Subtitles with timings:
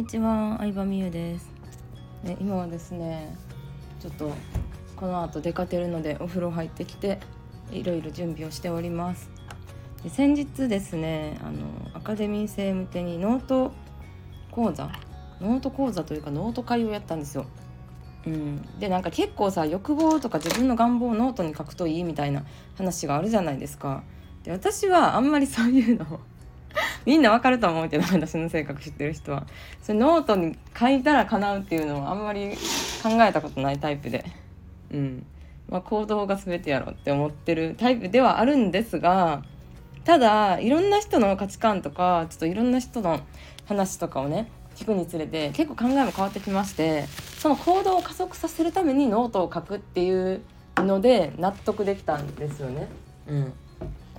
[0.00, 1.50] にちは、相葉美優です。
[2.22, 3.36] ね、今はですね、
[4.00, 4.32] ちょっと
[4.96, 7.20] この後出かけるのでお風呂入ってきて
[7.70, 9.28] いろいろ準備をしております。
[10.02, 13.72] で先日ですね、あのアカデミー生向けにノート
[14.50, 14.90] 講座、
[15.38, 17.44] ノート講座というかノート会をやったんですよ。
[18.26, 22.44] うん、でなんか結構さ欲望とか自分の願望をノートに書くといいみたいな
[22.78, 24.02] 話があるじゃないですか。
[24.44, 26.20] で私はあんまりそういうのを
[27.10, 29.44] みんなわかると思うけど私の性格知ってる人は。
[29.82, 32.50] それノートに書いたら叶うっていうのはあんまり
[33.02, 34.24] 考えたことないタイプで。
[34.92, 35.26] うん。
[35.68, 39.42] まあ行動が全てやろって思ってるタイプではあるんですが
[40.04, 43.18] ただいろんな人の価値観とかちょっといろんな人の
[43.66, 47.06] 話とかをね聞くにつれて結構考えも変わってきまして
[47.38, 50.42] その行動を加速させるためにノートを書くっていう
[50.76, 52.88] ので納得できたんですよね。
[53.28, 53.52] うん。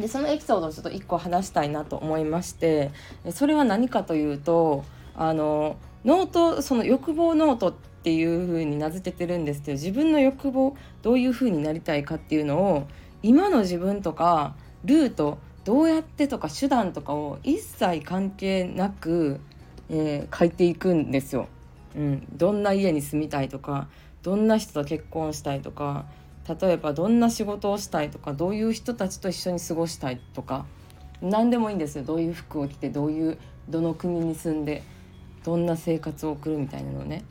[0.02, 2.92] でそのエピソードをちょっと1個話したいなと思いまして
[3.32, 4.84] それは何かというと
[5.16, 12.88] あのノートその欲望ノートっていう風に名付けてるんですけど自分の欲望どういう風になりたいかっていうのを
[13.22, 19.40] 今の自分とかルートどうやってとか手段とかを一切関係なく、
[19.90, 21.48] えー書いていくんですよ。
[21.96, 23.90] うん、どんな家に住みたいとか
[24.24, 26.06] どんな人と結婚したいとか
[26.60, 30.66] 例えばどんな仕事をしたいとかどういう人たちと一緒に過ごしたいとか
[31.22, 33.38] 何でもいいんですよどういう服を着てどういう
[33.70, 34.84] どの国に住んで
[35.44, 37.24] どんな生活を送るみたいなのをね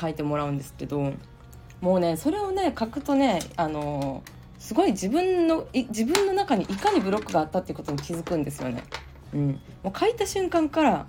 [0.00, 1.12] 書いてもらうんですけど
[1.80, 4.22] もうねそれをね書くとねあの
[4.58, 8.82] すごい自分のい自分の中にいかにブロックがあったっていうことに気づくんですよね。
[9.34, 11.06] うん、もう書いた瞬間から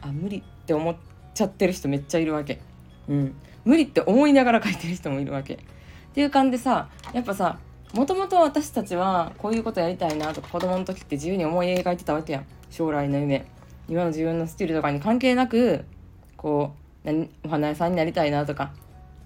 [0.00, 0.96] あ無理って思っ
[1.34, 2.60] ちゃってる人めっちゃいるわけ。
[3.08, 5.58] うん、無理って思いながら書いてる人もいるわけ。
[6.16, 7.58] っていう感じでさやっぱさ
[7.92, 12.46] もともと私たちはこういうことやりたいなとか子供の時って自由に思い描いてたわけやん。
[12.70, 13.44] 将来の夢。
[13.86, 15.84] 今の自分のスキルとかに関係なく
[16.38, 16.72] こ
[17.04, 18.72] う何お花屋さんになりたいなとか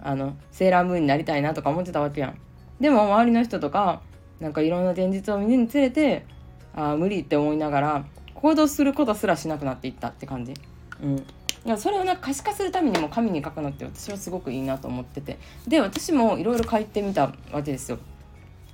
[0.03, 2.39] あのセーラームーンになりたいなとか思ってたわけやん。
[2.81, 4.03] でも周りの人とか
[4.41, 6.27] なんかいろんな現実を見るにつれて
[6.75, 10.55] ああ無理って思いながら行動することすらしなくなっていったって感じ。
[11.01, 11.25] うん。
[11.65, 15.38] いやそれをなんか可視化するためにも紙に書くのって私はすごくいいなと思ってて
[15.69, 17.98] で私もいろいろ書いてみたわけですよ。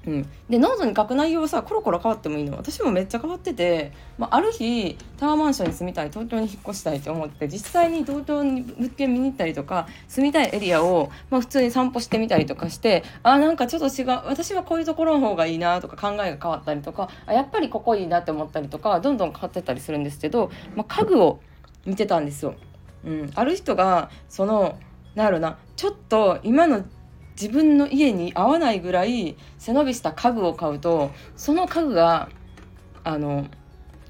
[0.07, 21.41] うん、でノートに書く内容はさコロコロ変わってもいいの私もめっちゃ変わってて、まあ、ある日タワーマンションに住みたい東京に引っ越したいと思って実際に東京に物件見に行ったりとか住みたいエリアを、まあ、普通に散歩してみたりとかしてあなんかちょっと違う私はこういうところの方がいいなとか考えが変わったりとかあやっぱりここいいなって思ったりとかどんどん変わってたりするんですけど、まあ、家具を
[21.85, 22.55] 見てたんですよ。
[23.05, 24.79] うん、ある人がその
[25.15, 26.85] なんやろなちょっと今の
[27.41, 32.29] 自分の家に合わないぐらい背伸びした家具を買うとその家具が
[33.05, 33.47] あの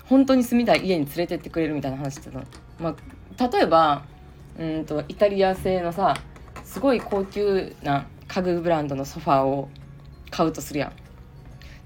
[0.05, 2.45] 本当に住みたい家に連れてってくれるみたいな話してたの。
[2.79, 2.95] ま
[3.39, 4.05] あ、例えば
[4.59, 6.15] うんとイタリア製のさ
[6.65, 9.69] すごい高級な家具ブランドのソファーを
[10.31, 10.93] 買うとするやん。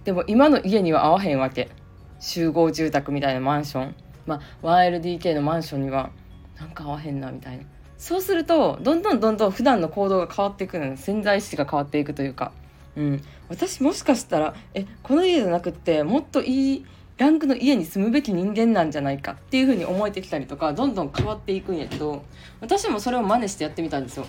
[0.05, 1.71] でも今の家には合わへんわけ。
[2.19, 3.95] 集合住宅みたいなマンション。
[4.27, 6.11] まあ 1LDK のマンションには
[6.61, 7.65] なんか合わへんなみたいな。
[7.99, 12.53] そうするとどんどんどんどん普段の行動が変わっていくの潜在意識が変わっていくというか、
[12.97, 16.87] うん、私もしかしたらえこの家じゃなくってもっといい
[17.19, 22.25] ランクの家に住むべき人間なんじゃないかっていう風に思えてきたりとかどんどん変わっていくんやけど
[22.61, 24.27] 私もそれを真似してやってみたんですよ。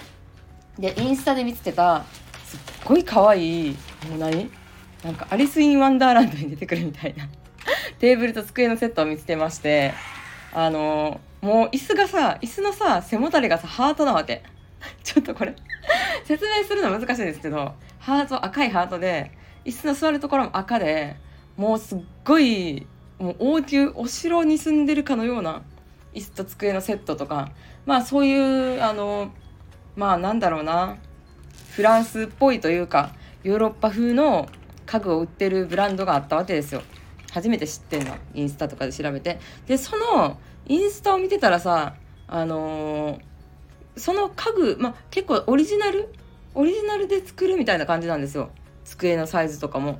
[0.78, 2.04] でインスタで見つけた
[2.44, 3.78] すっごい可愛い
[4.10, 4.52] もう何？
[5.04, 7.30] なんかアリス・イン・ワンダーランドに出てくるみたいな。
[8.00, 9.94] テーブルと机のセットを見つけまして
[10.54, 14.44] あのもう椅子がさ椅子のさ背もたれがさハートなわけ。
[15.04, 15.56] ちょっとこれ。
[16.26, 19.32] 説明するの難しいんですけどハート赤いハートで
[19.66, 21.18] 椅子の座るところも赤で
[21.58, 22.86] もうすっごい
[23.20, 25.64] もう王宮お城に住んでるかのような
[26.14, 27.50] 椅子と机のセットとか。
[27.86, 29.32] まあそういうあの
[29.96, 30.98] まあなんだろうな。
[31.72, 33.12] フランスっぽいというか
[33.44, 34.50] ヨーロッパ風の
[34.86, 36.84] 家具を売ってるブランドがあったわけですよ。
[37.32, 38.16] 初めて知ってんの。
[38.34, 39.40] インスタとかで調べて。
[39.66, 40.38] でその
[40.72, 41.96] インスタを見てたらさ
[42.28, 43.22] あのー
[43.98, 46.14] その家具、まあ、結構オリジナル
[46.56, 48.50] オリジナルで作るみたいな感じなんですよ
[48.86, 50.00] 机のサイズとかも。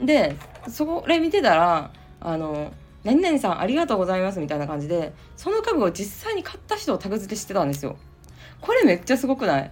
[0.00, 0.36] で
[0.68, 1.90] それ見てたら
[2.20, 7.96] あの「何々さんありがとうございます」みたいな感じでその家具を実際に買った人をタグ付けしてたんですよ。
[8.60, 9.70] これめっちゃすごくない？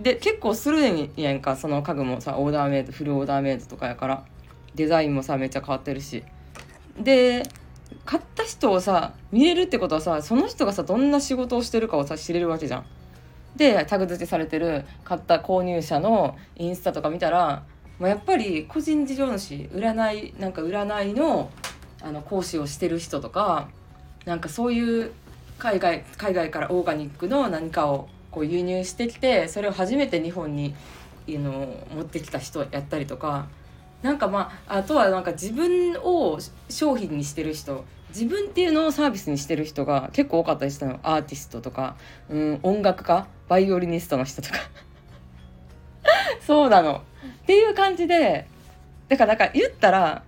[0.00, 4.24] で結構するんやんかその家具もさオーダーメイドフルオーダーメイドとかやから
[4.74, 6.24] デザインもさめっちゃ変わってるし
[6.98, 7.44] で
[8.04, 12.86] 買った人をさ見れるってことはさその人がさどんな仕事をしてるかをさ知れるわけじゃん。
[13.56, 17.64] でタグ付けされてる買った購入者のインスタとか見たら、
[17.98, 21.50] まあ、やっぱり個人事業主占いなんか占いの
[22.00, 23.68] あの講師をしてる人とか
[24.24, 25.12] なんかそういう
[25.58, 30.74] 海外海外からオーガニックの何かをこう輸入してきてそれを初めて日本に
[31.26, 33.46] いうの持ってきた人やったりとか
[34.02, 36.38] なんかまああとはなんか自分を
[36.68, 37.84] 商品にしてる人。
[38.08, 41.00] 自分っていうのをサービスにしてる人が結構多かったりしたの。
[41.02, 41.96] アーティストとか、
[42.28, 43.26] うん、音楽家。
[43.48, 44.58] バイオリニストの人とか。
[46.46, 47.02] そうなの。
[47.42, 48.46] っていう感じで
[49.08, 50.24] だからなんか言ったら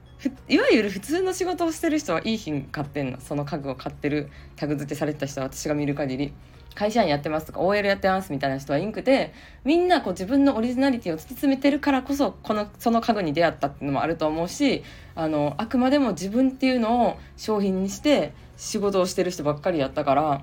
[0.48, 3.20] いわゆる普通の仕事をしてる人はいい品買ってんの。
[3.20, 4.30] その家具を買ってる。
[4.56, 6.32] タグ付けされてた人は私が見る限り。
[6.74, 9.32] 会社員やってますとか OL やってますみたいな人はいんくて
[9.64, 14.82] みんなこう自分のオリジナリティを突き詰めてるからこそこのその家具に出会ったっていうのもあると思うし
[15.14, 20.42] あのあくまでも自分っていうのを商品にして仕事をしてる人ばっかりやったから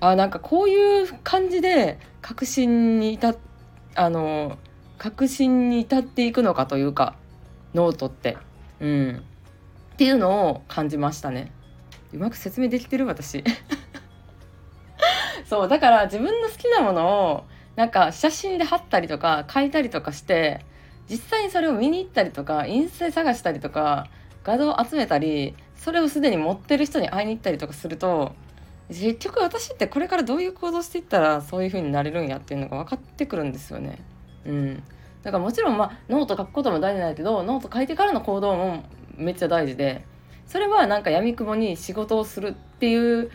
[0.00, 3.34] あなんかこういう感じで確信に至
[3.94, 4.58] あの
[4.98, 7.14] 確信に至っていくのかというか
[7.74, 8.38] ノートって。
[8.80, 9.22] うん、
[9.94, 11.50] っていうのを感じましたね。
[12.12, 13.06] うまく説明できてる？
[13.06, 13.42] 私
[15.48, 17.44] そうだから自分の好きなものを
[17.76, 20.64] なんか写真で貼ったりとか書いたりとかして
[21.08, 24.08] 実際にそれを見に行ったりとかインスタ探したりとか
[24.42, 28.34] 画像を集めたりそれをすでに持ってる人に会いに行ったりとかすると
[28.88, 33.98] 結局私ってこれからどういう行動していったらそういう風になれるんやっていうのが分かってくるんですよね。
[34.44, 34.82] うん、
[35.22, 38.84] だからもちろんまあノート書くことも大事なんだけどノート書いてからの行動も
[39.16, 40.04] めっちゃ大事で
[40.46, 43.30] それはなんかやみくもに仕事をするっていう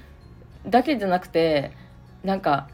[0.66, 1.72] だけじゃなくて
[2.24, 2.68] なんか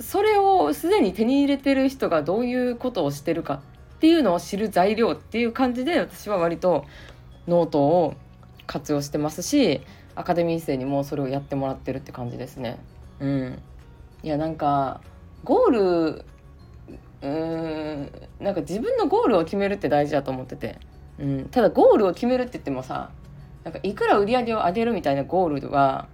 [0.00, 3.60] それをすでに手に入れてる人がどういうことをしてるか
[3.96, 6.86] っていうのを知る材料っていう感じで私は割と
[7.46, 8.14] ノートを
[8.66, 9.82] 活用してますし
[10.14, 12.78] アカデミー生にもそれをやってもらってるって感じですね。
[13.20, 13.62] うん、
[14.22, 15.00] いやなんか
[15.44, 18.10] ゴールうーん
[18.40, 20.78] なんか自分のゴールを決めるって大事だと思ってて、
[21.18, 23.10] うん、ただゴールを決めるって言ってもさ
[23.64, 26.08] なんかいくら売り上げを上げるみたいなゴールは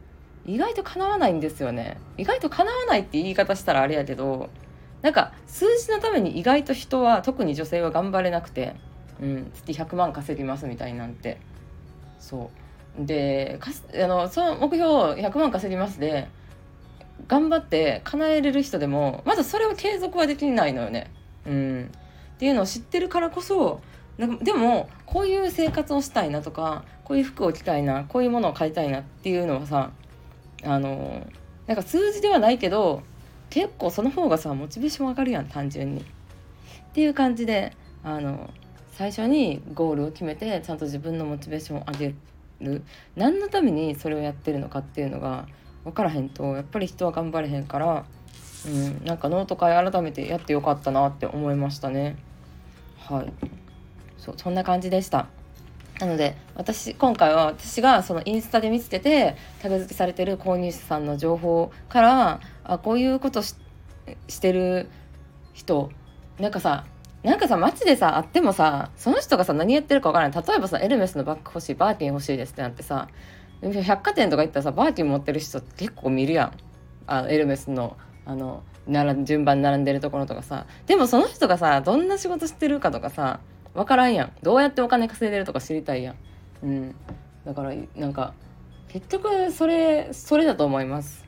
[0.47, 1.99] 意外と叶わないんですよね。
[2.17, 4.49] 意外と叶わないって言い方したらあれやけど
[5.03, 8.75] なんか数字のために意外と人は特に女性は頑張れなくて、
[9.21, 11.39] うん、月100万稼ぎますみたいなんて。
[12.19, 12.51] そ
[12.99, 13.05] う。
[13.05, 13.71] でか
[14.03, 14.89] あのその目標
[15.21, 16.29] 100万稼ぎますで
[17.29, 21.11] 頑張って叶えれる人でもまずそれを継続はできないのよね。
[21.47, 21.91] うん、
[22.35, 23.81] っていうのを知ってるからこそ
[24.19, 29.91] でもこういう生活をしたいなとかこういう服を着たいなこういうものを買いたいなっていうのはさ
[30.65, 31.27] あの
[31.67, 33.03] なんか数字ではないけど
[33.51, 36.01] 結構その方がさモチベーション上がるやん単純に。
[36.01, 36.05] っ
[36.97, 37.73] ていう感じで
[38.03, 38.51] あの
[38.93, 42.15] 最初にゴールを決めてちゃんと自分のモチベーションを上げ
[42.61, 42.83] る
[43.17, 45.47] 何のためにそれをやってるのかっていうのが
[45.85, 48.07] 分からへんとやっぱり人は頑張れへんから、
[48.67, 52.17] うん、なんかノート会改めてやってよかったなって思いましたね。
[52.99, 53.33] はい
[54.19, 55.29] そうそんな感じでした。
[55.99, 63.57] なので私今回は私がそのインスタで見つけてタグ付けされてる購入者さんの情報からあこういうことし
[64.41, 64.89] てる
[65.55, 65.91] 人
[66.39, 66.85] なんかさ
[67.23, 70.45] なんかさ街でさ会ってもさその人がさ何やってるか分からない。
[70.47, 73.09] 例えばさエルメスのバッグ欲しいバーキン欲しいですってなってさ
[73.63, 76.53] 百貨店とか行ったらさバーキン持ってる人結構見るやん。
[77.07, 77.97] あのエルメスの
[78.27, 78.63] あの
[79.25, 80.67] 順番に並んでるところとかさ。
[80.87, 83.41] でもその人がさどんな仕事してるかとかさ
[83.77, 84.33] 分からんやん。
[84.43, 86.17] どうやってお金稼いでるとか知りたいやん。
[86.63, 86.95] うん。
[87.45, 88.33] だからなんか
[88.89, 91.25] 結局それそれだと思います。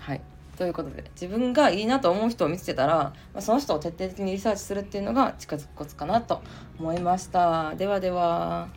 [0.00, 0.20] はい。
[0.56, 6.42] ということで自分がいいなと思う人を見つけたら、まあ、その人を徹底的にリサーチするっていうのが近づくコツかなと
[6.78, 7.74] 思いました。
[7.74, 8.68] ではでは。